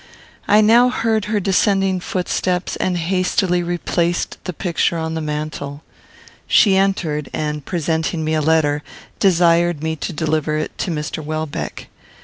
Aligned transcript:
I 0.47 0.61
now 0.61 0.89
heard 0.89 1.25
her 1.25 1.39
descending 1.39 1.99
footsteps, 1.99 2.75
and 2.77 2.97
hastily 2.97 3.61
replaced 3.61 4.39
the 4.45 4.51
picture 4.51 4.97
on 4.97 5.13
the 5.13 5.21
mantel. 5.21 5.83
She 6.47 6.75
entered, 6.75 7.29
and, 7.33 7.63
presenting 7.63 8.23
me 8.25 8.33
a 8.33 8.41
letter, 8.41 8.81
desired 9.19 9.83
me 9.83 9.95
to 9.97 10.11
deliver 10.11 10.57
it 10.57 10.75
to 10.79 10.89
Mr. 10.89 11.23
Welbeck. 11.23 11.87